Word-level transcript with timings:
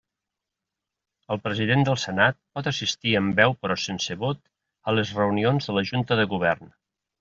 El 1.35 1.41
president 1.47 1.85
del 1.89 1.99
Senat 2.05 2.39
pot 2.59 2.71
assistir 2.73 3.15
amb 3.21 3.37
veu 3.43 3.57
però 3.63 3.79
sense 3.85 4.21
vot 4.27 4.45
a 4.91 4.99
les 5.01 5.17
reunions 5.23 5.69
de 5.73 5.81
la 5.81 5.89
Junta 5.95 6.23
de 6.23 6.31
Govern. 6.37 6.79